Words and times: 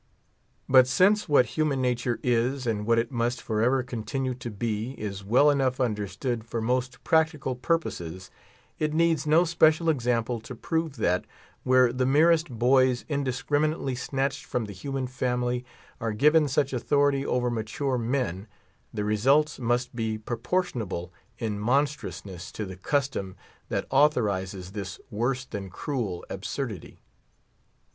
But 0.67 0.87
since 0.87 1.29
what 1.29 1.45
human 1.45 1.79
nature 1.79 2.19
is, 2.23 2.65
and 2.65 2.87
what 2.87 2.97
it 2.97 3.11
must 3.11 3.39
for 3.39 3.61
ever 3.61 3.83
continue 3.83 4.33
to 4.33 4.49
be, 4.49 4.93
is 4.99 5.23
well 5.23 5.51
enough 5.51 5.79
understood 5.79 6.43
for 6.43 6.59
most 6.59 7.03
practical 7.03 7.53
purposes, 7.55 8.31
it 8.79 8.95
needs 8.95 9.27
no 9.27 9.43
special 9.45 9.89
example 9.91 10.39
to 10.39 10.55
prove 10.55 10.95
that, 10.97 11.25
where 11.63 11.93
the 11.93 12.07
merest 12.07 12.49
boys, 12.49 13.05
indiscriminately 13.09 13.93
snatched 13.93 14.43
from 14.43 14.65
the 14.65 14.73
human 14.73 15.05
family, 15.05 15.63
are 15.99 16.13
given 16.13 16.47
such 16.47 16.73
authority 16.73 17.23
over 17.23 17.51
mature 17.51 17.99
men, 17.99 18.47
the 18.91 19.03
results 19.03 19.59
must 19.59 19.95
be 19.95 20.17
proportionable 20.17 21.13
in 21.37 21.59
monstrousness 21.59 22.51
to 22.53 22.65
the 22.65 22.75
custom 22.75 23.35
that 23.69 23.85
authorises 23.91 24.71
this 24.71 24.99
worse 25.11 25.45
than 25.45 25.69
cruel 25.69 26.25
absurdity. 26.27 27.03